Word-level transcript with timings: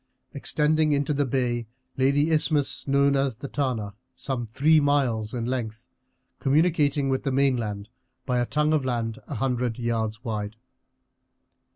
Extending 0.33 0.93
into 0.93 1.13
the 1.13 1.27
bay 1.27 1.67
lay 1.95 2.09
the 2.09 2.31
isthmus, 2.31 2.87
known 2.87 3.15
as 3.15 3.37
the 3.37 3.47
Tana, 3.47 3.93
some 4.15 4.47
three 4.47 4.79
miles 4.79 5.31
in 5.31 5.45
length, 5.45 5.89
communicating 6.39 7.07
with 7.07 7.21
the 7.21 7.31
mainland 7.31 7.87
by 8.25 8.39
a 8.39 8.47
tongue 8.47 8.73
of 8.73 8.83
land 8.83 9.19
a 9.27 9.35
hundred 9.35 9.77
yards 9.77 10.23
wide. 10.23 10.55